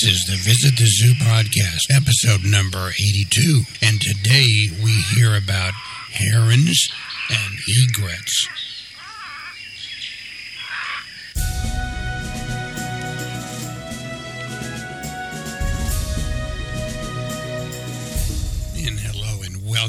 This 0.00 0.12
is 0.12 0.24
the 0.26 0.36
Visit 0.36 0.78
the 0.78 0.86
Zoo 0.86 1.14
podcast, 1.14 1.90
episode 1.90 2.48
number 2.48 2.90
82. 2.90 3.62
And 3.82 4.00
today 4.00 4.68
we 4.84 4.92
hear 4.92 5.34
about 5.34 5.72
herons 6.12 6.88
and 7.30 7.58
egrets. 7.66 8.67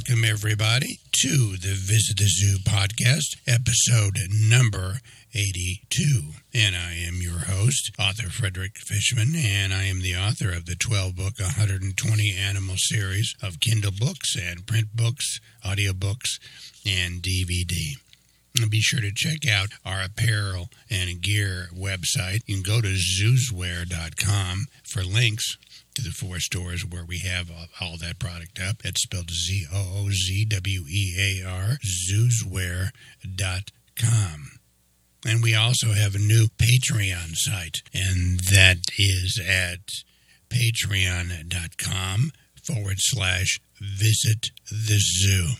Welcome 0.09 0.25
everybody 0.25 0.99
to 1.11 1.55
the 1.57 1.75
Visit 1.75 2.17
the 2.17 2.25
Zoo 2.27 2.57
podcast, 2.65 3.37
episode 3.45 4.17
number 4.31 5.01
82. 5.35 6.31
And 6.51 6.75
I 6.75 6.93
am 6.95 7.21
your 7.21 7.37
host, 7.45 7.91
author 7.99 8.29
Frederick 8.31 8.71
Fishman, 8.77 9.35
and 9.35 9.71
I 9.71 9.83
am 9.83 10.01
the 10.01 10.15
author 10.15 10.49
of 10.49 10.65
the 10.65 10.75
12 10.75 11.15
book, 11.15 11.33
120 11.39 12.35
animal 12.35 12.75
series 12.77 13.35
of 13.43 13.59
Kindle 13.59 13.91
books 13.91 14.35
and 14.35 14.65
print 14.65 14.87
books, 14.95 15.39
audiobooks, 15.63 16.39
and 16.87 17.21
DVD. 17.21 17.93
And 18.59 18.71
be 18.71 18.81
sure 18.81 19.01
to 19.01 19.11
check 19.13 19.47
out 19.47 19.69
our 19.85 20.01
apparel 20.01 20.69
and 20.89 21.21
gear 21.21 21.67
website. 21.77 22.39
You 22.47 22.55
can 22.55 22.63
go 22.63 22.81
to 22.81 22.95
zoozwear.com 22.95 24.65
for 24.91 25.03
links 25.03 25.55
to 25.99 26.05
the 26.05 26.11
four 26.11 26.39
stores 26.39 26.85
where 26.85 27.03
we 27.03 27.19
have 27.19 27.51
all, 27.81 27.97
that 27.97 28.19
product 28.19 28.59
up. 28.59 28.77
It's 28.83 29.01
spelled 29.01 29.31
Z 29.31 29.65
O 29.73 30.05
O 30.05 30.09
Z 30.11 30.45
W 30.45 30.85
E 30.87 31.15
A 31.19 31.43
R, 31.47 31.77
zoozwear.com. 32.11 32.91
And 35.25 35.43
we 35.43 35.53
also 35.53 35.87
have 35.93 36.15
a 36.15 36.19
new 36.19 36.47
Patreon 36.57 37.33
site, 37.33 37.81
and 37.93 38.39
that 38.39 38.77
is 38.97 39.37
at 39.45 39.79
patreon.com 40.49 42.31
forward 42.63 42.97
slash 42.99 43.59
visit 43.81 44.51
the 44.71 44.99
zoo. 44.99 45.55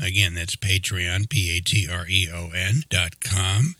Again, 0.00 0.34
that's 0.34 0.56
Patreon, 0.56 1.30
P 1.30 1.56
A 1.56 1.62
T 1.64 1.88
R 1.90 2.08
E 2.08 2.28
O 2.32 2.50
N 2.54 2.82
dot 2.88 3.20
com, 3.20 3.76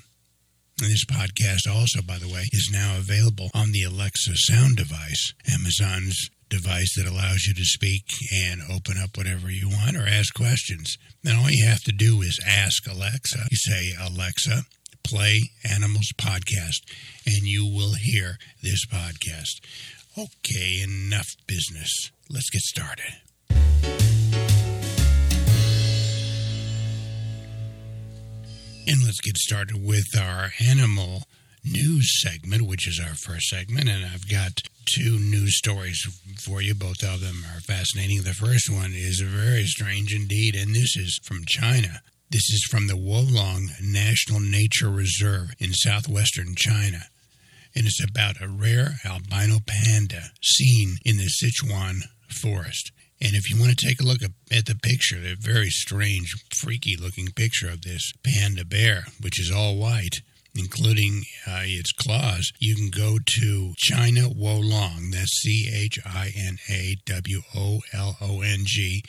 And 0.80 0.90
this 0.90 1.04
podcast 1.04 1.68
also, 1.70 2.00
by 2.02 2.18
the 2.18 2.28
way, 2.28 2.48
is 2.50 2.70
now 2.72 2.96
available 2.96 3.50
on 3.54 3.72
the 3.72 3.82
Alexa 3.84 4.32
sound 4.34 4.76
device, 4.76 5.34
Amazon's 5.46 6.30
device 6.52 6.94
that 6.96 7.08
allows 7.08 7.46
you 7.46 7.54
to 7.54 7.64
speak 7.64 8.04
and 8.30 8.60
open 8.70 8.96
up 9.02 9.16
whatever 9.16 9.50
you 9.50 9.70
want 9.70 9.96
or 9.96 10.06
ask 10.06 10.34
questions. 10.34 10.98
And 11.24 11.38
all 11.38 11.50
you 11.50 11.66
have 11.66 11.82
to 11.84 11.92
do 11.92 12.20
is 12.20 12.38
ask 12.46 12.86
Alexa. 12.86 13.46
You 13.50 13.56
say, 13.56 13.94
Alexa, 13.98 14.64
play 15.02 15.50
Animals 15.64 16.12
Podcast, 16.18 16.82
and 17.24 17.46
you 17.46 17.64
will 17.64 17.94
hear 17.94 18.36
this 18.62 18.84
podcast. 18.86 19.64
Okay, 20.18 20.82
enough 20.82 21.28
business. 21.46 22.10
Let's 22.28 22.50
get 22.50 22.60
started. 22.60 23.14
And 28.84 29.04
let's 29.04 29.20
get 29.22 29.38
started 29.38 29.82
with 29.82 30.14
our 30.20 30.50
animal 30.68 31.22
news 31.64 32.20
segment, 32.20 32.66
which 32.66 32.86
is 32.86 33.00
our 33.00 33.14
first 33.14 33.48
segment. 33.48 33.88
And 33.88 34.04
I've 34.04 34.28
got 34.28 34.60
two 34.86 35.18
news 35.18 35.58
stories 35.58 36.00
for 36.40 36.60
you. 36.60 36.74
Both 36.74 37.02
of 37.02 37.20
them 37.20 37.44
are 37.54 37.60
fascinating. 37.60 38.22
The 38.22 38.34
first 38.34 38.70
one 38.70 38.92
is 38.94 39.20
very 39.20 39.64
strange 39.64 40.14
indeed, 40.14 40.54
and 40.54 40.74
this 40.74 40.96
is 40.96 41.20
from 41.22 41.44
China. 41.46 42.02
This 42.30 42.48
is 42.50 42.66
from 42.70 42.86
the 42.86 42.94
Wolong 42.94 43.68
National 43.82 44.40
Nature 44.40 44.88
Reserve 44.88 45.50
in 45.58 45.72
southwestern 45.72 46.54
China. 46.56 47.02
And 47.74 47.86
it's 47.86 48.02
about 48.02 48.40
a 48.40 48.48
rare 48.48 48.96
albino 49.04 49.58
panda 49.66 50.30
seen 50.42 50.96
in 51.04 51.16
the 51.16 51.28
Sichuan 51.28 52.02
forest. 52.28 52.92
And 53.20 53.34
if 53.34 53.48
you 53.48 53.60
want 53.60 53.78
to 53.78 53.86
take 53.86 54.00
a 54.00 54.04
look 54.04 54.22
at 54.22 54.66
the 54.66 54.74
picture, 54.74 55.20
the 55.20 55.36
very 55.38 55.70
strange, 55.70 56.34
freaky 56.54 56.96
looking 56.96 57.28
picture 57.28 57.68
of 57.68 57.82
this 57.82 58.12
panda 58.24 58.64
bear, 58.64 59.04
which 59.20 59.38
is 59.38 59.50
all 59.50 59.76
white, 59.76 60.22
including 60.54 61.22
uh, 61.46 61.62
its 61.64 61.92
claws, 61.92 62.52
you 62.58 62.74
can 62.74 62.90
go 62.90 63.18
to 63.24 63.74
China 63.78 64.28
Wolong, 64.28 65.12
that's 65.12 65.40
C 65.40 65.70
H 65.72 65.98
I 66.04 66.32
N 66.36 66.58
A 66.68 66.96
W 67.06 67.40
O 67.56 67.80
L 67.92 68.16
O 68.20 68.40
N 68.42 68.60
G 68.64 69.02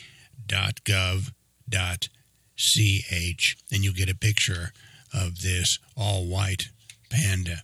dot 0.46 0.80
gov 0.84 1.32
dot 1.68 2.08
C 2.56 3.04
H, 3.10 3.56
and 3.70 3.84
you'll 3.84 3.94
get 3.94 4.10
a 4.10 4.16
picture 4.16 4.72
of 5.12 5.40
this 5.40 5.78
all 5.96 6.26
white 6.26 6.64
panda. 7.10 7.62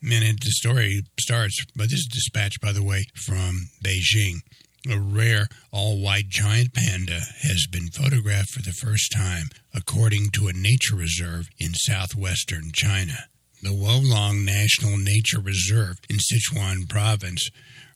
And 0.00 0.38
the 0.38 0.50
story 0.50 1.02
starts, 1.18 1.64
but 1.74 1.90
this 1.90 2.00
is 2.00 2.06
dispatched, 2.06 2.60
by 2.60 2.72
the 2.72 2.84
way, 2.84 3.06
from 3.14 3.70
Beijing. 3.84 4.42
A 4.86 4.98
rare 4.98 5.48
all 5.72 6.00
white 6.00 6.28
giant 6.28 6.72
panda 6.72 7.20
has 7.42 7.66
been 7.66 7.88
photographed 7.88 8.50
for 8.50 8.62
the 8.62 8.72
first 8.72 9.10
time, 9.10 9.48
according 9.74 10.30
to 10.34 10.46
a 10.46 10.52
nature 10.52 10.94
reserve 10.94 11.48
in 11.58 11.74
southwestern 11.74 12.70
China. 12.72 13.26
The 13.60 13.70
Wolong 13.70 14.44
National 14.44 14.96
Nature 14.96 15.40
Reserve 15.40 15.96
in 16.08 16.18
Sichuan 16.18 16.88
Province 16.88 17.50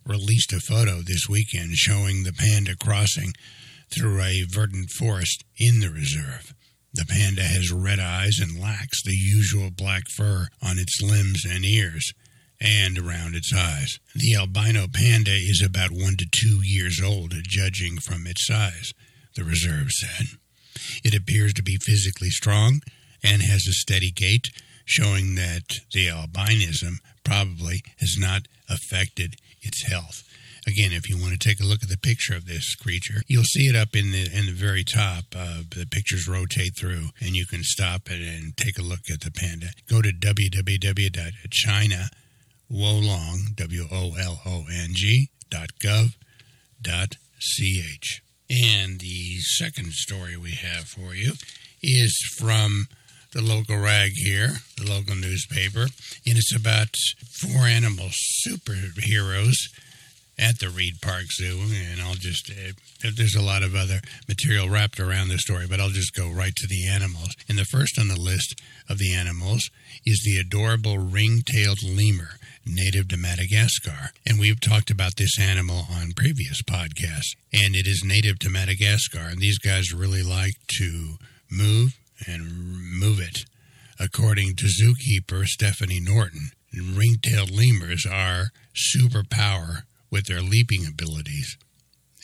released 0.04 0.52
a 0.52 0.58
photo 0.58 1.02
this 1.02 1.28
weekend 1.28 1.76
showing 1.76 2.24
the 2.24 2.32
panda 2.32 2.74
crossing 2.74 3.32
through 3.94 4.20
a 4.20 4.42
verdant 4.42 4.90
forest 4.90 5.44
in 5.56 5.78
the 5.78 5.90
reserve. 5.90 6.52
The 6.94 7.06
panda 7.08 7.44
has 7.44 7.70
red 7.70 8.00
eyes 8.00 8.40
and 8.40 8.60
lacks 8.60 9.04
the 9.04 9.14
usual 9.14 9.70
black 9.70 10.02
fur 10.16 10.48
on 10.60 10.78
its 10.78 11.00
limbs 11.00 11.44
and 11.44 11.64
ears 11.64 12.12
and 12.62 12.96
around 12.98 13.34
its 13.34 13.52
eyes. 13.52 13.98
The 14.14 14.36
albino 14.36 14.86
panda 14.92 15.32
is 15.32 15.62
about 15.64 15.90
one 15.90 16.16
to 16.18 16.26
two 16.30 16.60
years 16.62 17.00
old, 17.04 17.34
judging 17.42 17.98
from 17.98 18.26
its 18.26 18.46
size, 18.46 18.94
the 19.34 19.44
reserve 19.44 19.90
said. 19.90 20.38
It 21.04 21.14
appears 21.14 21.52
to 21.54 21.62
be 21.62 21.76
physically 21.76 22.30
strong 22.30 22.80
and 23.22 23.42
has 23.42 23.66
a 23.66 23.72
steady 23.72 24.10
gait, 24.10 24.50
showing 24.84 25.34
that 25.34 25.80
the 25.92 26.06
albinism 26.06 26.98
probably 27.24 27.82
has 27.98 28.16
not 28.18 28.42
affected 28.68 29.34
its 29.60 29.86
health. 29.86 30.22
Again, 30.64 30.92
if 30.92 31.08
you 31.10 31.18
want 31.18 31.32
to 31.32 31.38
take 31.48 31.60
a 31.60 31.66
look 31.66 31.82
at 31.82 31.88
the 31.88 31.98
picture 31.98 32.36
of 32.36 32.46
this 32.46 32.76
creature, 32.76 33.22
you'll 33.26 33.42
see 33.42 33.66
it 33.66 33.74
up 33.74 33.96
in 33.96 34.12
the 34.12 34.30
in 34.32 34.46
the 34.46 34.52
very 34.52 34.84
top. 34.84 35.24
Uh, 35.34 35.62
the 35.68 35.86
pictures 35.90 36.28
rotate 36.28 36.76
through, 36.78 37.08
and 37.20 37.34
you 37.34 37.46
can 37.46 37.64
stop 37.64 38.08
it 38.08 38.20
and 38.20 38.56
take 38.56 38.78
a 38.78 38.82
look 38.82 39.10
at 39.10 39.22
the 39.22 39.32
panda. 39.32 39.70
Go 39.88 40.00
to 40.02 40.12
www.china 40.12 42.10
Wolong, 42.72 43.54
W 43.54 43.86
O 43.92 44.14
L 44.18 44.40
O 44.46 44.64
N 44.72 44.90
G, 44.92 45.28
dot 45.50 45.70
gov, 45.82 46.14
dot 46.80 47.16
ch. 47.38 48.22
And 48.48 48.98
the 49.00 49.38
second 49.40 49.92
story 49.92 50.36
we 50.36 50.52
have 50.52 50.84
for 50.84 51.14
you 51.14 51.34
is 51.82 52.16
from 52.38 52.86
the 53.32 53.42
local 53.42 53.78
rag 53.78 54.12
here, 54.14 54.56
the 54.76 54.88
local 54.88 55.14
newspaper, 55.14 55.82
and 56.26 56.38
it's 56.38 56.54
about 56.54 56.88
four 57.30 57.66
animal 57.66 58.08
superheroes 58.46 59.56
at 60.38 60.58
the 60.58 60.68
Reid 60.68 61.00
Park 61.00 61.24
Zoo. 61.30 61.60
And 61.90 62.00
I'll 62.00 62.14
just, 62.14 62.50
uh, 62.50 62.72
there's 63.16 63.34
a 63.34 63.42
lot 63.42 63.62
of 63.62 63.74
other 63.74 64.00
material 64.28 64.68
wrapped 64.68 64.98
around 65.00 65.28
this 65.28 65.42
story, 65.42 65.66
but 65.68 65.80
I'll 65.80 65.90
just 65.90 66.14
go 66.14 66.30
right 66.30 66.54
to 66.54 66.66
the 66.66 66.88
animals. 66.88 67.34
And 67.48 67.58
the 67.58 67.64
first 67.64 67.98
on 67.98 68.08
the 68.08 68.18
list 68.18 68.60
of 68.88 68.98
the 68.98 69.14
animals 69.14 69.70
is 70.04 70.22
the 70.24 70.38
adorable 70.38 70.98
ring 70.98 71.42
tailed 71.44 71.82
lemur 71.82 72.38
native 72.64 73.08
to 73.08 73.16
Madagascar. 73.16 74.10
And 74.26 74.38
we've 74.38 74.60
talked 74.60 74.90
about 74.90 75.16
this 75.16 75.38
animal 75.38 75.86
on 75.90 76.12
previous 76.12 76.62
podcasts. 76.62 77.34
And 77.52 77.74
it 77.74 77.86
is 77.86 78.04
native 78.04 78.38
to 78.40 78.50
Madagascar. 78.50 79.28
And 79.30 79.40
these 79.40 79.58
guys 79.58 79.92
really 79.92 80.22
like 80.22 80.54
to 80.78 81.14
move 81.50 81.98
and 82.26 82.44
move 82.98 83.20
it. 83.20 83.44
According 83.98 84.56
to 84.56 84.66
zookeeper 84.66 85.44
Stephanie 85.44 86.00
Norton, 86.00 86.50
ring 86.72 87.16
tailed 87.22 87.50
lemurs 87.50 88.06
are 88.06 88.48
superpower 88.74 89.82
with 90.12 90.26
their 90.26 90.42
leaping 90.42 90.86
abilities. 90.86 91.56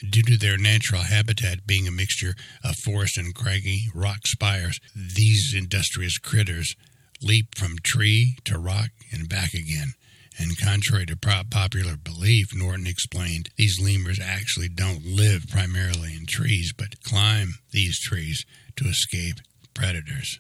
Due 0.09 0.23
to 0.23 0.37
their 0.37 0.57
natural 0.57 1.03
habitat 1.03 1.67
being 1.67 1.89
a 1.89 1.91
mixture 1.91 2.35
of 2.63 2.77
forest 2.77 3.19
and 3.19 3.35
craggy 3.35 3.89
rock 3.93 4.27
spires, 4.27 4.79
these 4.95 5.53
industrious 5.57 6.19
critters 6.19 6.77
leap 7.21 7.57
from 7.57 7.79
tree 7.83 8.37
to 8.45 8.59
rock 8.59 8.91
and 9.11 9.29
back 9.29 9.55
again. 9.55 9.95
And 10.39 10.57
contrary 10.57 11.05
to 11.07 11.17
popular 11.17 11.97
belief, 11.97 12.55
Norton 12.55 12.87
explained, 12.87 13.51
these 13.57 13.81
lemurs 13.83 14.21
actually 14.23 14.69
don't 14.69 15.05
live 15.05 15.49
primarily 15.51 16.15
in 16.15 16.27
trees, 16.27 16.73
but 16.77 17.03
climb 17.03 17.55
these 17.73 17.99
trees 17.99 18.45
to 18.77 18.85
escape 18.85 19.41
predators. 19.75 20.39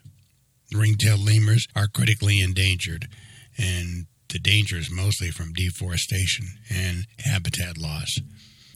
Ring-tailed 0.72 1.26
lemurs 1.26 1.66
are 1.74 1.88
critically 1.88 2.40
endangered, 2.40 3.08
and 3.56 4.06
the 4.30 4.38
danger 4.38 4.76
is 4.76 4.90
mostly 4.90 5.30
from 5.30 5.52
deforestation 5.52 6.46
and 6.70 7.06
habitat 7.18 7.78
loss. 7.78 8.18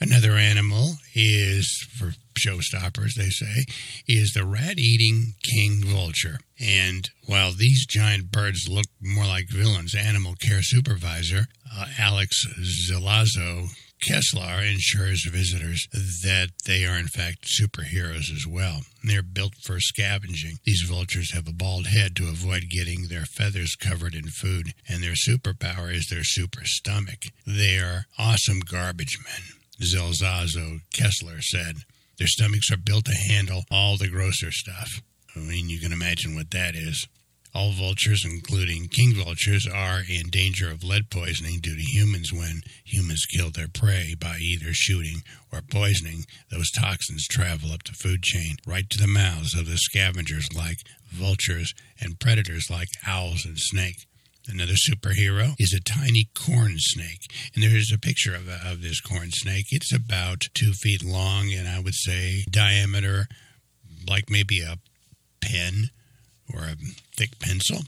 Another 0.00 0.32
animal 0.32 0.94
is, 1.14 1.87
for 1.96 2.14
showstoppers, 2.37 3.14
they 3.14 3.28
say, 3.28 3.64
is 4.08 4.32
the 4.32 4.44
rat 4.44 4.78
eating 4.78 5.34
king 5.44 5.82
vulture. 5.84 6.38
And 6.58 7.08
while 7.26 7.52
these 7.52 7.87
giant 7.87 8.32
birds 8.32 8.66
look 8.69 8.87
more 9.00 9.26
like 9.26 9.49
villains, 9.49 9.94
animal 9.94 10.34
care 10.40 10.62
supervisor 10.62 11.46
uh, 11.72 11.87
Alex 11.99 12.46
Zelazo 12.90 13.69
Kessler 14.02 14.60
ensures 14.60 15.25
visitors 15.31 15.87
that 15.93 16.49
they 16.66 16.84
are 16.84 16.99
in 16.99 17.06
fact 17.06 17.46
superheroes 17.46 18.32
as 18.34 18.44
well. 18.46 18.81
They're 19.04 19.22
built 19.22 19.54
for 19.62 19.78
scavenging. 19.78 20.58
These 20.64 20.82
vultures 20.88 21.32
have 21.32 21.46
a 21.46 21.52
bald 21.52 21.87
head 21.87 22.16
to 22.16 22.28
avoid 22.28 22.69
getting 22.69 23.06
their 23.06 23.25
feathers 23.25 23.76
covered 23.76 24.14
in 24.14 24.28
food, 24.28 24.75
and 24.88 25.02
their 25.02 25.14
superpower 25.14 25.94
is 25.94 26.08
their 26.08 26.25
super 26.25 26.64
stomach. 26.64 27.26
They 27.46 27.78
are 27.78 28.06
awesome 28.19 28.60
garbage 28.60 29.19
men. 29.25 29.43
Zelazo 29.81 30.81
Kessler 30.93 31.40
said. 31.40 31.76
Their 32.19 32.28
stomachs 32.28 32.70
are 32.70 32.76
built 32.76 33.04
to 33.06 33.14
handle 33.14 33.64
all 33.70 33.96
the 33.96 34.08
grosser 34.08 34.50
stuff. 34.50 35.00
I 35.34 35.38
mean, 35.38 35.69
you 35.69 35.81
can 35.81 35.93
imagine 35.93 36.34
what 36.34 36.50
that 36.50 36.75
is. 36.75 37.06
All 37.54 37.72
vultures, 37.72 38.25
including 38.25 38.88
king 38.88 39.14
vultures, 39.14 39.66
are 39.66 40.02
in 40.08 40.31
danger 40.31 40.70
of 40.70 40.82
lead 40.82 41.10
poisoning 41.10 41.60
due 41.60 41.76
to 41.76 41.82
humans 41.82 42.32
when 42.32 42.62
humans 42.84 43.26
kill 43.26 43.50
their 43.50 43.69
prey 43.69 44.14
by 44.19 44.38
either 44.38 44.72
shooting 44.72 45.22
or 45.52 45.60
poisoning. 45.60 46.25
Those 46.50 46.70
toxins 46.70 47.26
travel 47.26 47.70
up 47.72 47.84
the 47.84 47.93
food 47.93 48.22
chain 48.22 48.56
right 48.66 48.88
to 48.88 48.99
the 48.99 49.06
mouths 49.06 49.54
of 49.54 49.66
the 49.66 49.76
scavengers 49.76 50.49
like 50.56 50.78
vultures 51.10 51.75
and 52.00 52.19
predators 52.19 52.70
like 52.70 52.88
owls 53.06 53.44
and 53.44 53.58
snake. 53.58 54.06
Another 54.49 54.72
superhero 54.72 55.54
is 55.58 55.72
a 55.72 55.81
tiny 55.81 56.28
corn 56.34 56.75
snake. 56.78 57.31
And 57.54 57.62
there's 57.62 57.93
a 57.93 57.99
picture 57.99 58.34
of, 58.34 58.49
of 58.49 58.82
this 58.82 59.00
corn 59.00 59.31
snake. 59.31 59.66
It's 59.70 59.94
about 59.94 60.46
two 60.54 60.72
feet 60.72 61.04
long 61.04 61.52
and 61.52 61.69
I 61.69 61.78
would 61.81 61.94
say 61.94 62.44
diameter 62.50 63.26
like 64.08 64.31
maybe 64.31 64.60
a 64.62 64.78
pen 65.40 65.90
or 66.54 66.62
a 66.62 66.76
thick 67.16 67.38
pencil. 67.38 67.81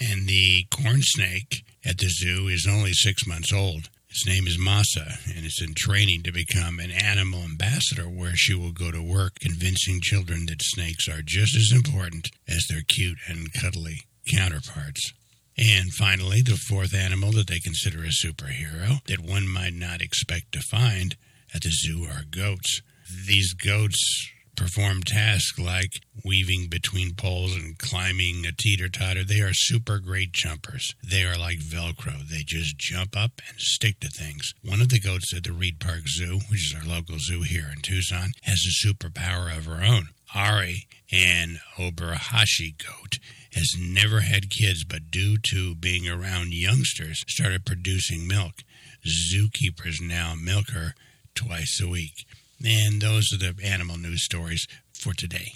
And 0.00 0.26
the 0.26 0.66
corn 0.70 1.02
snake 1.02 1.64
at 1.84 1.98
the 1.98 2.08
zoo 2.08 2.48
is 2.48 2.66
only 2.68 2.92
six 2.92 3.26
months 3.26 3.52
old. 3.52 3.88
Its 4.08 4.26
name 4.26 4.46
is 4.46 4.58
Masa, 4.58 5.26
and 5.34 5.46
it's 5.46 5.62
in 5.62 5.74
training 5.74 6.22
to 6.22 6.32
become 6.32 6.78
an 6.78 6.90
animal 6.90 7.40
ambassador 7.40 8.04
where 8.04 8.36
she 8.36 8.54
will 8.54 8.72
go 8.72 8.90
to 8.90 9.02
work 9.02 9.40
convincing 9.40 10.00
children 10.02 10.44
that 10.46 10.60
snakes 10.60 11.08
are 11.08 11.22
just 11.24 11.56
as 11.56 11.72
important 11.74 12.28
as 12.46 12.66
their 12.68 12.82
cute 12.86 13.16
and 13.26 13.52
cuddly 13.54 14.02
counterparts. 14.30 15.12
And 15.56 15.92
finally, 15.94 16.42
the 16.42 16.56
fourth 16.68 16.94
animal 16.94 17.32
that 17.32 17.46
they 17.46 17.58
consider 17.58 18.04
a 18.04 18.08
superhero 18.08 19.02
that 19.06 19.20
one 19.20 19.48
might 19.48 19.74
not 19.74 20.02
expect 20.02 20.52
to 20.52 20.60
find 20.60 21.16
at 21.54 21.62
the 21.62 21.70
zoo 21.70 22.04
are 22.04 22.24
goats. 22.30 22.82
These 23.26 23.54
goats 23.54 24.30
perform 24.56 25.02
tasks 25.02 25.58
like 25.58 26.00
weaving 26.24 26.68
between 26.68 27.14
poles 27.14 27.54
and 27.54 27.78
climbing 27.78 28.44
a 28.46 28.52
teeter 28.52 28.88
totter. 28.88 29.24
They 29.24 29.40
are 29.40 29.52
super 29.52 29.98
great 29.98 30.32
jumpers. 30.32 30.94
They 31.02 31.22
are 31.24 31.38
like 31.38 31.58
Velcro. 31.58 32.28
They 32.28 32.42
just 32.44 32.78
jump 32.78 33.16
up 33.16 33.40
and 33.48 33.58
stick 33.58 34.00
to 34.00 34.08
things. 34.08 34.54
One 34.62 34.80
of 34.80 34.88
the 34.88 35.00
goats 35.00 35.34
at 35.34 35.44
the 35.44 35.52
Reid 35.52 35.80
Park 35.80 36.06
Zoo, 36.08 36.40
which 36.50 36.72
is 36.72 36.74
our 36.74 36.88
local 36.88 37.18
zoo 37.18 37.42
here 37.42 37.70
in 37.74 37.82
Tucson, 37.82 38.32
has 38.42 38.64
a 38.66 38.86
superpower 38.86 39.56
of 39.56 39.66
her 39.66 39.82
own. 39.84 40.08
Ari, 40.34 40.86
an 41.12 41.60
Oberhasli 41.76 42.74
goat, 42.78 43.18
has 43.54 43.74
never 43.78 44.20
had 44.20 44.50
kids, 44.50 44.84
but 44.84 45.10
due 45.10 45.36
to 45.36 45.74
being 45.74 46.08
around 46.08 46.54
youngsters, 46.54 47.24
started 47.28 47.66
producing 47.66 48.26
milk. 48.26 48.62
Zookeepers 49.06 50.00
now 50.00 50.34
milk 50.34 50.70
her 50.70 50.94
twice 51.34 51.80
a 51.82 51.88
week. 51.88 52.24
And 52.64 53.00
those 53.00 53.32
are 53.32 53.38
the 53.38 53.54
animal 53.64 53.98
news 53.98 54.24
stories 54.24 54.66
for 54.92 55.14
today. 55.14 55.52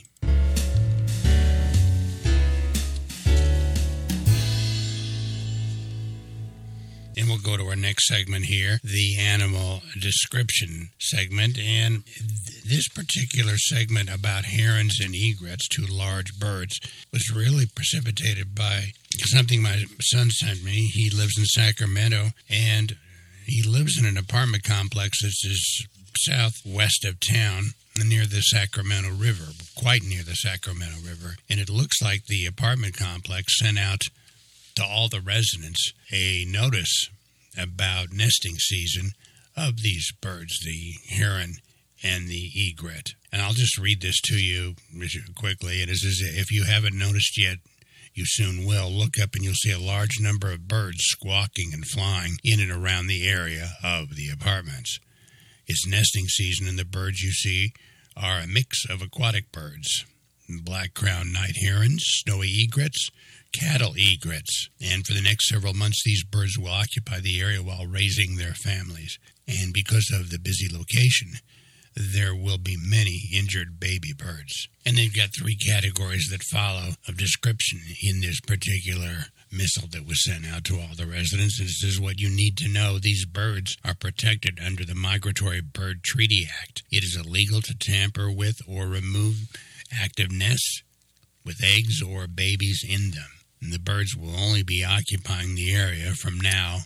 And 7.19 7.29
we'll 7.29 7.39
go 7.39 7.57
to 7.57 7.65
our 7.69 7.77
next 7.77 8.09
segment 8.09 8.45
here, 8.45 8.79
the 8.85 9.19
animal 9.19 9.81
description 9.99 10.91
segment. 11.01 11.59
And 11.59 12.05
this 12.69 12.89
particular 12.89 13.57
segment 13.57 14.13
about 14.13 14.45
herons 14.45 14.99
and 15.01 15.15
egrets, 15.15 15.67
two 15.69 15.87
large 15.87 16.39
birds, 16.39 16.79
was 17.13 17.35
really 17.35 17.67
precipitated 17.75 18.55
by 18.55 18.91
something 19.19 19.63
my 19.63 19.85
son 20.01 20.31
sent 20.31 20.63
me. 20.63 20.91
He 20.93 21.09
lives 21.09 21.39
in 21.39 21.47
Sacramento 21.47 22.33
and 22.51 22.97
he 23.47 23.63
lives 23.63 23.99
in 23.99 24.05
an 24.05 24.19
apartment 24.19 24.65
complex 24.65 25.23
that's 25.23 25.87
southwest 26.19 27.05
of 27.05 27.19
town 27.21 27.71
near 28.05 28.27
the 28.27 28.43
Sacramento 28.43 29.11
River, 29.11 29.53
quite 29.77 30.03
near 30.03 30.23
the 30.23 30.35
Sacramento 30.35 30.97
River. 31.07 31.37
And 31.49 31.61
it 31.61 31.71
looks 31.71 32.03
like 32.03 32.27
the 32.27 32.47
apartment 32.47 32.97
complex 32.97 33.59
sent 33.59 33.79
out 33.79 34.03
to 34.77 34.85
all 34.85 35.09
the 35.09 35.21
residents 35.21 35.93
a 36.13 36.45
notice 36.47 37.09
about 37.59 38.13
nesting 38.13 38.57
season 38.57 39.13
of 39.57 39.83
these 39.83 40.13
birds, 40.21 40.61
the 40.65 41.15
heron 41.15 41.55
and 42.03 42.29
the 42.29 42.51
egret. 42.55 43.15
And 43.33 43.41
I'll 43.41 43.55
just 43.55 43.79
read 43.79 44.03
this 44.03 44.21
to 44.27 44.37
you 44.37 44.75
quickly. 45.35 45.83
It 45.83 45.89
is 45.89 46.23
if 46.35 46.53
you 46.53 46.65
haven't 46.65 46.99
noticed 46.99 47.39
yet, 47.41 47.59
you 48.15 48.25
soon 48.27 48.67
will. 48.67 48.91
Look 48.91 49.19
up 49.21 49.35
and 49.35 49.45
you'll 49.45 49.55
see 49.55 49.73
a 49.73 49.79
large 49.79 50.21
number 50.21 50.51
of 50.51 50.69
birds 50.69 50.99
squawking 51.01 51.73
and 51.73 51.87
flying 51.87 52.37
in 52.45 52.61
and 52.61 52.71
around 52.71 53.07
the 53.07 53.29
area 53.29 53.73
of 53.83 54.17
the 54.17 54.29
apartments. 54.31 54.99
It's 55.67 55.87
nesting 55.87 56.27
season, 56.29 56.69
and 56.69 56.79
the 56.79 56.85
birds 56.85 57.23
you 57.23 57.33
see 57.33 57.73
are 58.17 58.39
a 58.39 58.47
mix 58.47 58.85
of 58.89 59.03
aquatic 59.03 59.53
birds 59.53 60.05
black 60.49 60.95
crowned 60.95 61.33
night 61.33 61.57
herons, 61.63 62.03
snowy 62.07 62.49
egrets, 62.63 63.11
cattle 63.53 63.95
egrets. 63.97 64.69
And 64.81 65.07
for 65.07 65.15
the 65.15 65.23
next 65.23 65.49
several 65.49 65.75
months, 65.75 66.03
these 66.05 66.25
birds 66.25 66.59
will 66.59 66.71
occupy 66.71 67.21
the 67.21 67.41
area 67.41 67.63
while 67.63 67.87
raising 67.87 68.37
their 68.37 68.55
families. 68.55 69.19
And 69.49 69.73
because 69.73 70.11
of 70.13 70.31
the 70.31 70.39
busy 70.39 70.69
location, 70.73 71.41
there 71.95 72.35
will 72.35 72.59
be 72.59 72.77
many 72.79 73.23
injured 73.33 73.81
baby 73.81 74.13
birds. 74.17 74.69
And 74.85 74.97
they've 74.97 75.15
got 75.15 75.31
three 75.37 75.57
categories 75.57 76.29
that 76.31 76.43
follow 76.43 76.91
of 77.09 77.17
description 77.17 77.81
in 78.03 78.21
this 78.21 78.41
particular 78.41 79.27
missile 79.57 79.89
that 79.93 80.07
was 80.07 80.25
sent 80.25 80.47
out 80.47 80.65
to 80.65 80.79
all 80.79 80.95
the 80.97 81.07
residents. 81.07 81.59
This 81.59 81.83
is 81.83 82.01
what 82.01 82.21
you 82.21 82.29
need 82.29 82.57
to 82.59 82.69
know. 82.69 82.99
These 82.99 83.25
birds 83.25 83.77
are 83.85 83.95
protected 83.95 84.59
under 84.65 84.85
the 84.85 84.95
Migratory 84.95 85.61
Bird 85.61 86.03
Treaty 86.03 86.47
Act. 86.63 86.83
It 86.91 87.05
is 87.05 87.17
illegal 87.17 87.61
to 87.63 87.75
tamper 87.79 88.31
with 88.31 88.61
or 88.69 88.87
remove 88.87 89.49
active 89.93 90.31
nests 90.31 90.83
with 91.45 91.63
eggs 91.63 92.03
or 92.03 92.27
babies 92.27 92.85
in 92.87 93.13
them. 93.13 93.31
And 93.63 93.73
the 93.73 93.79
birds 93.79 94.17
will 94.17 94.37
only 94.37 94.63
be 94.63 94.85
occupying 94.85 95.55
the 95.55 95.75
area 95.75 96.13
from 96.13 96.39
now, 96.39 96.81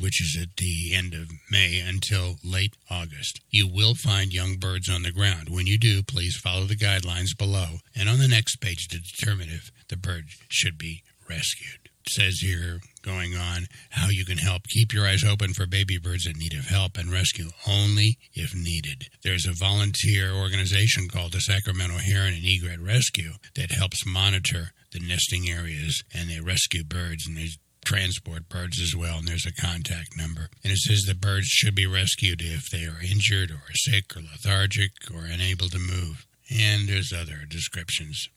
which 0.00 0.20
is 0.20 0.38
at 0.40 0.56
the 0.56 0.92
end 0.94 1.14
of 1.14 1.30
May, 1.50 1.80
until 1.80 2.36
late 2.44 2.74
August. 2.90 3.40
You 3.50 3.66
will 3.66 3.94
find 3.94 4.32
young 4.32 4.56
birds 4.56 4.90
on 4.90 5.02
the 5.02 5.12
ground. 5.12 5.48
When 5.48 5.66
you 5.66 5.78
do, 5.78 6.02
please 6.02 6.36
follow 6.36 6.64
the 6.64 6.76
guidelines 6.76 7.36
below 7.36 7.78
and 7.96 8.08
on 8.08 8.18
the 8.18 8.28
next 8.28 8.56
page 8.56 8.88
to 8.88 8.98
determine 8.98 9.48
if 9.48 9.70
the 9.88 9.96
bird 9.96 10.24
should 10.48 10.76
be 10.76 11.02
rescued. 11.28 11.79
Says 12.08 12.40
here 12.40 12.80
going 13.02 13.36
on 13.36 13.66
how 13.90 14.08
you 14.08 14.24
can 14.24 14.38
help 14.38 14.62
keep 14.68 14.92
your 14.92 15.06
eyes 15.06 15.24
open 15.24 15.52
for 15.52 15.66
baby 15.66 15.98
birds 15.98 16.26
in 16.26 16.38
need 16.38 16.54
of 16.54 16.66
help 16.66 16.96
and 16.98 17.12
rescue 17.12 17.50
only 17.68 18.18
if 18.34 18.54
needed. 18.54 19.08
There's 19.22 19.46
a 19.46 19.52
volunteer 19.52 20.32
organization 20.32 21.08
called 21.08 21.32
the 21.32 21.40
Sacramento 21.40 21.98
Heron 21.98 22.34
and 22.34 22.44
Egret 22.44 22.80
Rescue 22.80 23.32
that 23.54 23.72
helps 23.72 24.06
monitor 24.06 24.72
the 24.92 25.00
nesting 25.00 25.48
areas 25.48 26.02
and 26.12 26.28
they 26.28 26.40
rescue 26.40 26.84
birds 26.84 27.26
and 27.26 27.36
they 27.36 27.48
transport 27.84 28.48
birds 28.48 28.80
as 28.80 28.94
well, 28.94 29.18
and 29.18 29.28
there's 29.28 29.46
a 29.46 29.52
contact 29.52 30.16
number. 30.16 30.48
And 30.62 30.72
it 30.72 30.78
says 30.78 31.02
the 31.06 31.14
birds 31.14 31.46
should 31.46 31.74
be 31.74 31.86
rescued 31.86 32.40
if 32.40 32.70
they 32.70 32.84
are 32.84 33.02
injured 33.02 33.50
or 33.50 33.62
sick 33.74 34.16
or 34.16 34.20
lethargic 34.20 34.92
or 35.12 35.24
unable 35.24 35.68
to 35.68 35.78
move. 35.78 36.26
And 36.50 36.88
there's 36.88 37.12
other 37.12 37.46
descriptions. 37.48 38.28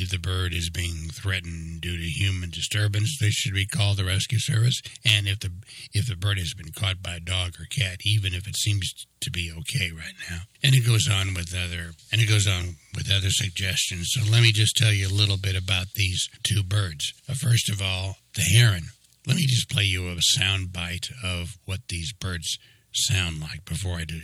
If 0.00 0.08
the 0.08 0.18
bird 0.18 0.54
is 0.54 0.70
being 0.70 1.10
threatened 1.12 1.82
due 1.82 1.96
to 1.96 2.02
human 2.02 2.48
disturbance, 2.48 3.18
they 3.20 3.28
should 3.28 3.52
be 3.52 3.66
called 3.66 3.98
the 3.98 4.04
rescue 4.04 4.38
service. 4.38 4.80
And 5.04 5.28
if 5.28 5.40
the 5.40 5.52
if 5.92 6.06
the 6.06 6.16
bird 6.16 6.38
has 6.38 6.54
been 6.54 6.72
caught 6.72 7.02
by 7.02 7.16
a 7.16 7.20
dog 7.20 7.56
or 7.60 7.66
cat, 7.66 7.98
even 8.06 8.32
if 8.32 8.48
it 8.48 8.56
seems 8.56 9.06
to 9.20 9.30
be 9.30 9.52
okay 9.52 9.90
right 9.92 10.14
now. 10.30 10.40
And 10.62 10.74
it 10.74 10.86
goes 10.86 11.06
on 11.06 11.34
with 11.34 11.54
other 11.54 11.92
and 12.10 12.20
it 12.20 12.28
goes 12.28 12.46
on 12.46 12.76
with 12.94 13.12
other 13.12 13.28
suggestions. 13.28 14.08
So 14.12 14.22
let 14.30 14.42
me 14.42 14.52
just 14.52 14.74
tell 14.76 14.92
you 14.92 15.06
a 15.06 15.12
little 15.12 15.36
bit 15.36 15.54
about 15.54 15.92
these 15.94 16.26
two 16.42 16.62
birds. 16.62 17.12
Uh, 17.28 17.34
first 17.34 17.68
of 17.68 17.82
all, 17.82 18.16
the 18.34 18.42
heron. 18.42 18.84
Let 19.26 19.36
me 19.36 19.44
just 19.44 19.68
play 19.68 19.84
you 19.84 20.08
a 20.08 20.16
sound 20.20 20.72
bite 20.72 21.08
of 21.22 21.58
what 21.66 21.80
these 21.88 22.14
birds 22.14 22.58
sound 22.94 23.40
like 23.40 23.66
before 23.66 23.96
I 23.96 24.04
do, 24.04 24.20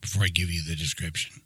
before 0.00 0.24
I 0.24 0.28
give 0.28 0.50
you 0.50 0.62
the 0.66 0.76
description. 0.76 1.42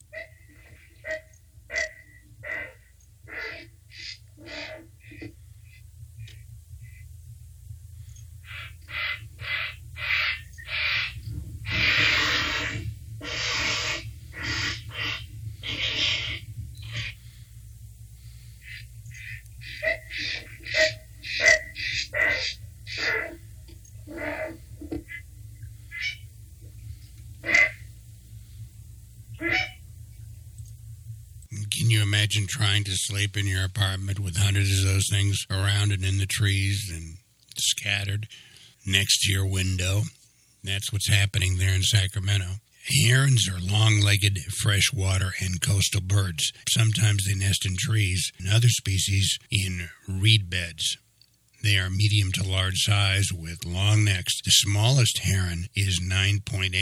You 31.95 32.03
imagine 32.03 32.47
trying 32.49 32.83
to 32.83 32.91
sleep 32.93 33.37
in 33.37 33.47
your 33.47 33.65
apartment 33.65 34.19
with 34.19 34.37
hundreds 34.37 34.81
of 34.81 34.85
those 34.85 35.09
things 35.09 35.47
around 35.49 35.93
and 35.93 36.05
in 36.05 36.19
the 36.19 36.27
trees 36.27 36.91
and 36.93 37.19
scattered 37.57 38.27
next 38.85 39.21
to 39.21 39.33
your 39.33 39.47
window? 39.47 40.03
That's 40.65 40.93
what's 40.93 41.09
happening 41.09 41.57
there 41.57 41.73
in 41.73 41.83
Sacramento. 41.83 42.57
Herons 43.07 43.49
are 43.49 43.61
long 43.61 44.01
legged 44.01 44.39
freshwater 44.61 45.35
and 45.41 45.61
coastal 45.61 46.01
birds. 46.01 46.53
Sometimes 46.69 47.27
they 47.27 47.35
nest 47.35 47.65
in 47.65 47.77
trees, 47.79 48.33
and 48.41 48.53
other 48.53 48.69
species 48.69 49.39
in 49.53 49.89
reed 50.09 50.51
beds. 50.51 50.97
They 51.63 51.79
are 51.79 51.91
medium 51.91 52.33
to 52.33 52.43
large 52.43 52.79
size 52.79 53.29
with 53.33 53.65
long 53.65 54.05
necks. 54.05 54.43
The 54.45 54.51
smallest 54.51 55.19
heron 55.19 55.67
is 55.77 56.01
9.8 56.03 56.73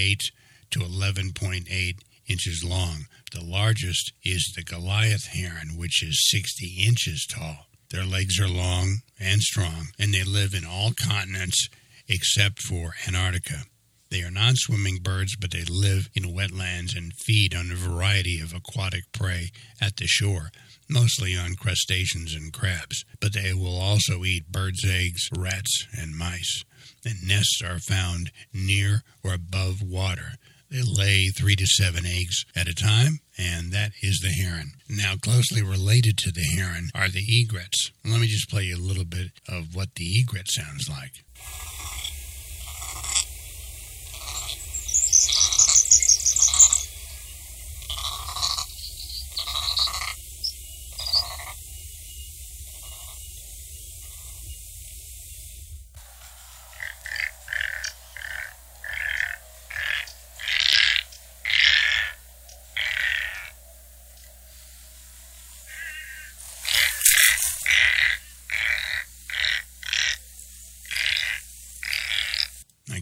to 0.70 0.78
11.8 0.78 1.98
inches 2.28 2.64
long. 2.64 3.06
The 3.32 3.42
largest 3.42 4.12
is 4.24 4.52
the 4.54 4.62
Goliath 4.62 5.26
heron, 5.26 5.76
which 5.76 6.02
is 6.02 6.28
60 6.30 6.84
inches 6.86 7.26
tall. 7.26 7.66
Their 7.90 8.04
legs 8.04 8.40
are 8.40 8.48
long 8.48 8.98
and 9.20 9.42
strong, 9.42 9.88
and 9.98 10.14
they 10.14 10.24
live 10.24 10.54
in 10.54 10.64
all 10.64 10.92
continents 10.92 11.68
except 12.08 12.60
for 12.62 12.94
Antarctica. 13.06 13.64
They 14.10 14.22
are 14.22 14.30
non 14.30 14.56
swimming 14.56 14.98
birds, 15.02 15.36
but 15.36 15.52
they 15.52 15.64
live 15.64 16.10
in 16.14 16.34
wetlands 16.34 16.94
and 16.94 17.14
feed 17.14 17.54
on 17.54 17.70
a 17.70 17.74
variety 17.74 18.40
of 18.40 18.52
aquatic 18.52 19.10
prey 19.12 19.50
at 19.80 19.96
the 19.96 20.06
shore, 20.06 20.50
mostly 20.86 21.34
on 21.34 21.54
crustaceans 21.54 22.34
and 22.34 22.52
crabs. 22.52 23.06
But 23.20 23.32
they 23.32 23.54
will 23.54 23.78
also 23.78 24.24
eat 24.24 24.52
birds' 24.52 24.84
eggs, 24.86 25.30
rats, 25.34 25.86
and 25.96 26.14
mice. 26.14 26.64
And 27.04 27.26
nests 27.26 27.62
are 27.62 27.78
found 27.78 28.30
near 28.52 29.02
or 29.24 29.32
above 29.32 29.80
water. 29.80 30.34
They 30.72 30.80
lay 30.80 31.26
three 31.28 31.54
to 31.56 31.66
seven 31.66 32.06
eggs 32.06 32.46
at 32.56 32.66
a 32.66 32.74
time, 32.74 33.18
and 33.36 33.72
that 33.72 33.92
is 34.02 34.20
the 34.20 34.30
heron. 34.30 34.72
Now, 34.88 35.16
closely 35.20 35.62
related 35.62 36.16
to 36.18 36.32
the 36.32 36.40
heron 36.40 36.88
are 36.94 37.10
the 37.10 37.20
egrets. 37.20 37.90
Let 38.06 38.22
me 38.22 38.26
just 38.26 38.48
play 38.48 38.62
you 38.62 38.76
a 38.76 38.78
little 38.78 39.04
bit 39.04 39.32
of 39.46 39.74
what 39.74 39.96
the 39.96 40.18
egret 40.18 40.50
sounds 40.50 40.88
like. 40.88 41.24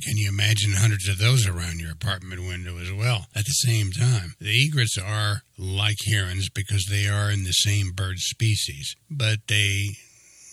Can 0.02 0.16
you 0.16 0.28
imagine 0.28 0.72
hundreds 0.72 1.08
of 1.08 1.18
those 1.18 1.46
around 1.46 1.80
your 1.80 1.92
apartment 1.92 2.46
window 2.46 2.78
as 2.78 2.92
well 2.92 3.26
at 3.34 3.44
the 3.44 3.68
same 3.68 3.90
time? 3.92 4.34
The 4.40 4.66
egrets 4.66 4.96
are 4.98 5.42
like 5.58 5.96
herons 6.06 6.48
because 6.48 6.86
they 6.86 7.06
are 7.06 7.30
in 7.30 7.44
the 7.44 7.52
same 7.52 7.92
bird 7.92 8.18
species, 8.18 8.94
but 9.10 9.40
they 9.46 9.96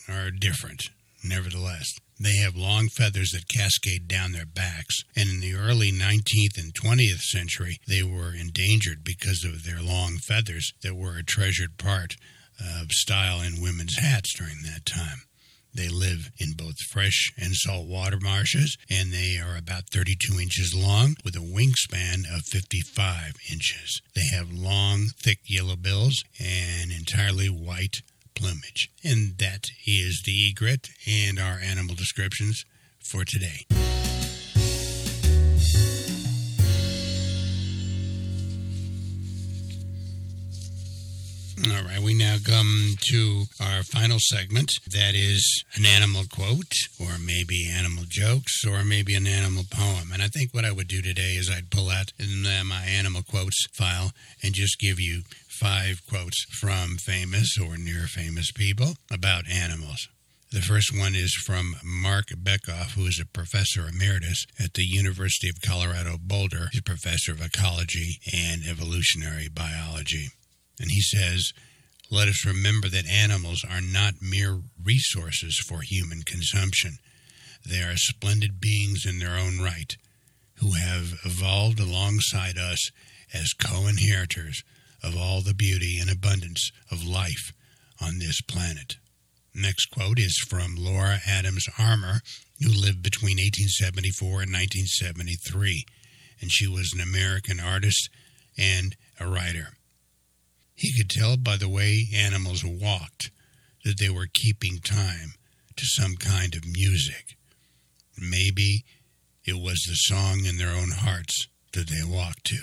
are 0.09 0.31
different 0.31 0.89
nevertheless. 1.23 1.87
They 2.19 2.37
have 2.37 2.55
long 2.55 2.89
feathers 2.89 3.29
that 3.31 3.47
cascade 3.47 4.07
down 4.07 4.31
their 4.31 4.45
backs, 4.45 4.97
and 5.15 5.29
in 5.29 5.39
the 5.39 5.53
early 5.53 5.91
19th 5.91 6.57
and 6.57 6.73
20th 6.73 7.21
century, 7.21 7.77
they 7.87 8.01
were 8.01 8.33
endangered 8.33 9.03
because 9.03 9.45
of 9.45 9.63
their 9.63 9.81
long 9.81 10.17
feathers 10.17 10.73
that 10.81 10.95
were 10.95 11.17
a 11.17 11.23
treasured 11.23 11.77
part 11.77 12.15
of 12.59 12.91
style 12.91 13.39
in 13.41 13.61
women's 13.61 13.99
hats 13.99 14.33
during 14.33 14.63
that 14.63 14.85
time. 14.85 15.26
They 15.77 15.89
live 15.89 16.31
in 16.39 16.53
both 16.53 16.79
fresh 16.91 17.31
and 17.37 17.53
saltwater 17.53 18.17
marshes, 18.19 18.79
and 18.89 19.13
they 19.13 19.37
are 19.37 19.55
about 19.55 19.91
32 19.91 20.39
inches 20.39 20.73
long 20.75 21.15
with 21.23 21.35
a 21.35 21.39
wingspan 21.39 22.25
of 22.35 22.45
55 22.45 23.35
inches. 23.51 24.01
They 24.15 24.25
have 24.35 24.51
long, 24.51 25.09
thick 25.21 25.37
yellow 25.45 25.75
bills 25.75 26.23
and 26.39 26.91
entirely 26.91 27.47
white 27.47 28.01
plumage. 28.33 28.89
And 29.03 29.37
that 29.37 29.65
is 29.85 30.23
the 30.25 30.49
egret 30.49 30.89
and 31.05 31.37
our 31.37 31.59
animal 31.59 31.93
descriptions 31.93 32.65
for 32.99 33.23
today. 33.23 33.67
All 41.69 41.83
right, 41.83 41.99
we 41.99 42.13
now 42.13 42.37
come 42.43 42.95
to 43.09 43.43
our 43.59 43.83
final 43.83 44.17
segment. 44.19 44.71
That 44.89 45.15
is 45.15 45.63
an 45.75 45.85
animal 45.85 46.23
quote, 46.31 46.71
or 46.99 47.19
maybe 47.19 47.69
animal 47.69 48.05
jokes, 48.07 48.63
or 48.65 48.85
maybe 48.85 49.15
an 49.15 49.27
animal 49.27 49.63
poem. 49.69 50.11
And 50.13 50.23
I 50.23 50.27
think 50.27 50.53
what 50.53 50.63
I 50.63 50.71
would 50.71 50.87
do 50.87 51.01
today 51.01 51.35
is 51.35 51.49
I'd 51.49 51.69
pull 51.69 51.89
out 51.89 52.13
in 52.17 52.43
my 52.65 52.83
animal 52.83 53.21
quotes 53.21 53.67
file 53.73 54.11
and 54.41 54.53
just 54.53 54.79
give 54.79 54.99
you 54.99 55.23
five 55.49 56.01
quotes 56.07 56.45
from 56.51 56.97
famous 56.97 57.57
or 57.59 57.77
near 57.77 58.07
famous 58.07 58.51
people 58.51 58.93
about 59.11 59.49
animals. 59.49 60.07
The 60.51 60.61
first 60.61 60.97
one 60.97 61.15
is 61.15 61.33
from 61.45 61.75
Marc 61.83 62.27
Bekoff, 62.27 62.91
who 62.91 63.05
is 63.05 63.19
a 63.21 63.25
professor 63.25 63.87
emeritus 63.87 64.45
at 64.57 64.73
the 64.75 64.85
University 64.85 65.49
of 65.49 65.61
Colorado 65.61 66.17
Boulder. 66.17 66.69
He's 66.71 66.79
a 66.79 66.83
professor 66.83 67.33
of 67.33 67.41
ecology 67.41 68.19
and 68.33 68.63
evolutionary 68.65 69.49
biology. 69.49 70.29
And 70.79 70.91
he 70.91 71.01
says, 71.01 71.51
let 72.09 72.29
us 72.29 72.45
remember 72.45 72.87
that 72.87 73.05
animals 73.05 73.65
are 73.69 73.81
not 73.81 74.21
mere 74.21 74.61
resources 74.81 75.61
for 75.67 75.81
human 75.81 76.21
consumption. 76.23 76.99
They 77.65 77.81
are 77.81 77.97
splendid 77.97 78.61
beings 78.61 79.05
in 79.05 79.19
their 79.19 79.35
own 79.35 79.59
right, 79.59 79.93
who 80.61 80.73
have 80.73 81.19
evolved 81.25 81.79
alongside 81.81 82.57
us 82.57 82.91
as 83.33 83.53
co 83.53 83.87
inheritors 83.87 84.63
of 85.03 85.17
all 85.17 85.41
the 85.41 85.53
beauty 85.53 85.97
and 85.99 86.09
abundance 86.09 86.71
of 86.89 87.05
life 87.05 87.51
on 88.01 88.19
this 88.19 88.39
planet. 88.41 88.95
Next 89.53 89.87
quote 89.87 90.19
is 90.19 90.37
from 90.49 90.75
Laura 90.77 91.19
Adams 91.27 91.67
Armer, 91.77 92.21
who 92.61 92.69
lived 92.69 93.03
between 93.03 93.37
1874 93.37 94.27
and 94.43 94.53
1973, 94.53 95.83
and 96.39 96.51
she 96.51 96.67
was 96.67 96.93
an 96.93 97.01
American 97.01 97.59
artist 97.59 98.09
and 98.57 98.95
a 99.19 99.27
writer. 99.27 99.69
He 100.77 100.93
could 100.93 101.09
tell 101.09 101.37
by 101.37 101.57
the 101.57 101.67
way 101.67 102.07
animals 102.13 102.63
walked 102.63 103.31
that 103.83 103.97
they 103.97 104.09
were 104.09 104.27
keeping 104.31 104.77
time 104.77 105.33
to 105.75 105.85
some 105.87 106.15
kind 106.15 106.55
of 106.55 106.67
music. 106.67 107.35
Maybe 108.15 108.85
it 109.43 109.57
was 109.57 109.83
the 109.87 109.95
song 109.95 110.45
in 110.45 110.57
their 110.57 110.69
own 110.69 110.91
hearts 110.91 111.47
that 111.73 111.89
they 111.89 112.03
walked 112.03 112.45
to. 112.45 112.59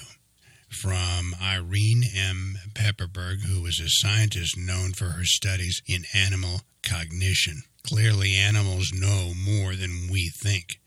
From 0.69 1.35
Irene 1.43 2.05
M. 2.15 2.59
Pepperberg, 2.73 3.43
who 3.43 3.67
is 3.67 3.81
a 3.81 3.89
scientist 3.89 4.57
known 4.57 4.93
for 4.93 5.07
her 5.07 5.25
studies 5.25 5.83
in 5.87 6.05
animal 6.15 6.61
cognition. 6.85 7.63
Clearly, 7.85 8.37
animals 8.37 8.93
know 8.93 9.33
more 9.35 9.75
than 9.75 10.09
we 10.09 10.29
think, 10.29 10.79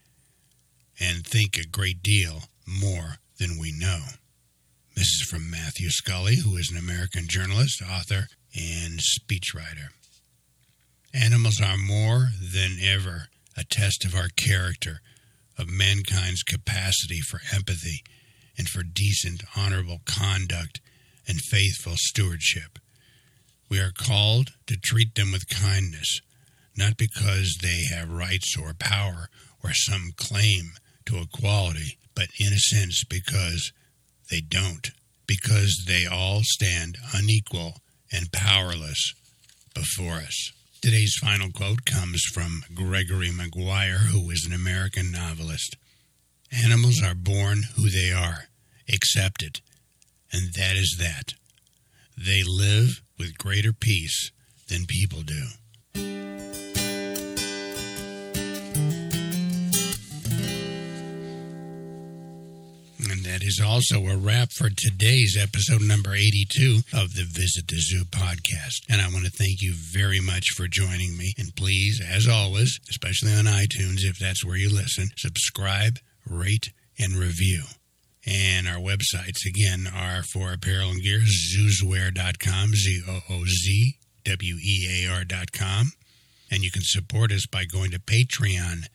and 0.97 1.27
think 1.27 1.57
a 1.57 1.67
great 1.67 2.01
deal 2.01 2.43
more 2.65 3.17
than 3.37 3.59
we 3.59 3.73
know. 3.77 3.99
This 4.97 5.21
is 5.21 5.27
from 5.29 5.51
Matthew 5.51 5.91
Scully, 5.91 6.37
who 6.37 6.57
is 6.57 6.71
an 6.71 6.77
American 6.77 7.27
journalist, 7.27 7.83
author, 7.83 8.29
and 8.55 8.99
speechwriter. 8.99 9.89
Animals 11.13 11.61
are 11.61 11.77
more 11.77 12.29
than 12.41 12.79
ever 12.83 13.27
a 13.55 13.63
test 13.63 14.05
of 14.05 14.15
our 14.15 14.29
character, 14.29 15.01
of 15.55 15.69
mankind's 15.69 16.41
capacity 16.41 17.19
for 17.19 17.41
empathy 17.53 18.01
and 18.57 18.67
for 18.67 18.81
decent, 18.81 19.43
honorable 19.55 19.99
conduct 20.05 20.81
and 21.27 21.41
faithful 21.41 21.93
stewardship. 21.97 22.79
We 23.69 23.79
are 23.79 23.91
called 23.95 24.53
to 24.65 24.77
treat 24.77 25.13
them 25.13 25.31
with 25.31 25.47
kindness, 25.47 26.21
not 26.75 26.97
because 26.97 27.59
they 27.61 27.83
have 27.95 28.09
rights 28.09 28.57
or 28.59 28.73
power 28.73 29.29
or 29.63 29.73
some 29.73 30.13
claim 30.17 30.71
to 31.05 31.19
equality, 31.19 31.99
but 32.15 32.29
in 32.39 32.51
a 32.51 32.57
sense 32.57 33.03
because 33.07 33.71
they 34.29 34.41
don't, 34.41 34.91
because 35.27 35.83
they 35.87 36.05
all 36.05 36.41
stand 36.43 36.97
unequal 37.13 37.75
and 38.11 38.31
powerless 38.31 39.13
before 39.73 40.15
us. 40.15 40.51
Today's 40.81 41.17
final 41.21 41.49
quote 41.51 41.85
comes 41.85 42.21
from 42.33 42.63
Gregory 42.73 43.31
Maguire, 43.31 43.97
who 44.11 44.29
is 44.29 44.45
an 44.45 44.53
American 44.53 45.11
novelist. 45.11 45.75
Animals 46.51 47.01
are 47.03 47.15
born 47.15 47.63
who 47.75 47.89
they 47.89 48.11
are, 48.11 48.45
accept 48.87 49.43
it, 49.43 49.59
and 50.31 50.53
that 50.53 50.75
is 50.75 50.97
that. 50.99 51.33
They 52.17 52.43
live 52.45 53.01
with 53.17 53.37
greater 53.37 53.73
peace 53.73 54.31
than 54.69 54.85
people 54.85 55.21
do. 55.23 55.43
That 63.37 63.45
is 63.45 63.61
also 63.63 64.07
a 64.07 64.17
wrap 64.17 64.51
for 64.51 64.71
today's 64.71 65.37
episode 65.39 65.83
number 65.83 66.15
82 66.15 66.79
of 66.91 67.13
the 67.13 67.23
Visit 67.23 67.67
the 67.67 67.77
Zoo 67.77 68.03
podcast. 68.05 68.81
And 68.89 68.99
I 68.99 69.09
want 69.09 69.25
to 69.25 69.31
thank 69.31 69.61
you 69.61 69.75
very 69.75 70.19
much 70.19 70.45
for 70.55 70.67
joining 70.67 71.15
me. 71.15 71.33
And 71.37 71.55
please, 71.55 72.01
as 72.01 72.27
always, 72.27 72.79
especially 72.89 73.33
on 73.33 73.45
iTunes, 73.45 74.03
if 74.03 74.17
that's 74.17 74.43
where 74.43 74.55
you 74.55 74.73
listen, 74.73 75.09
subscribe, 75.17 75.99
rate, 76.25 76.71
and 76.97 77.13
review. 77.13 77.65
And 78.25 78.67
our 78.67 78.79
websites, 78.79 79.45
again, 79.45 79.87
are 79.93 80.23
for 80.23 80.51
apparel 80.51 80.89
and 80.89 81.03
gear, 81.03 81.21
zoozwear.com, 81.21 82.73
Z 82.73 83.03
O 83.07 83.19
O 83.29 83.45
Z 83.45 83.97
W 84.23 84.55
E 84.55 85.05
A 85.05 85.11
R.com. 85.13 85.91
And 86.49 86.63
you 86.63 86.71
can 86.71 86.81
support 86.83 87.31
us 87.31 87.45
by 87.45 87.65
going 87.71 87.91
to 87.91 87.99
patreon.com 87.99 88.87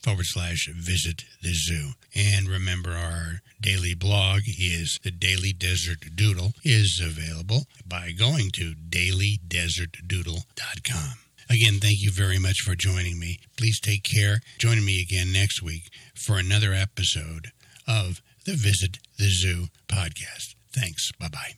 forward 0.00 0.26
slash 0.26 0.68
visit 0.74 1.24
the 1.42 1.54
zoo. 1.54 1.92
And 2.14 2.48
remember, 2.48 2.92
our 2.92 3.42
daily 3.60 3.94
blog 3.94 4.42
is 4.46 4.98
the 5.02 5.10
Daily 5.10 5.52
Desert 5.52 6.14
Doodle 6.14 6.52
is 6.64 7.00
available 7.04 7.66
by 7.86 8.12
going 8.12 8.50
to 8.54 8.74
dailydesertdoodle.com. 8.74 11.18
Again, 11.50 11.80
thank 11.80 12.02
you 12.02 12.10
very 12.10 12.38
much 12.38 12.60
for 12.60 12.74
joining 12.74 13.18
me. 13.18 13.38
Please 13.56 13.80
take 13.80 14.04
care. 14.04 14.40
Join 14.58 14.84
me 14.84 15.00
again 15.00 15.32
next 15.32 15.62
week 15.62 15.88
for 16.14 16.36
another 16.38 16.74
episode 16.74 17.52
of 17.86 18.20
the 18.44 18.52
Visit 18.52 18.98
the 19.18 19.30
Zoo 19.30 19.68
podcast. 19.88 20.54
Thanks. 20.72 21.10
Bye 21.12 21.28
bye. 21.28 21.54